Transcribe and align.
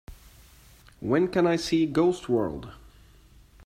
When 0.99 1.27
can 1.27 1.45
I 1.45 1.57
see 1.57 1.85
Ghost 1.85 2.27
World 2.27 2.71